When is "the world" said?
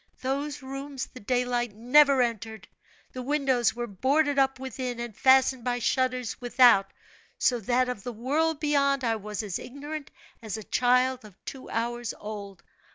8.01-8.59